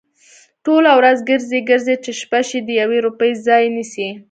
ټوله 0.65 0.91
ورځ 0.99 1.17
گرځي، 1.29 1.59
گرځي؛ 1.69 1.95
چې 2.03 2.11
شپه 2.19 2.39
شي 2.47 2.59
د 2.63 2.69
يوې 2.81 2.99
روپۍ 3.05 3.31
ځای 3.47 3.63
نيسي؟ 3.75 4.09